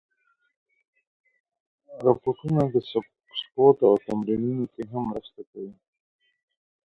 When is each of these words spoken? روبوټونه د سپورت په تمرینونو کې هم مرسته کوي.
روبوټونه 2.05 2.61
د 2.73 2.75
سپورت 3.39 3.77
په 3.91 3.97
تمرینونو 4.05 4.63
کې 4.73 4.81
هم 4.91 5.03
مرسته 5.11 5.41
کوي. 5.49 5.73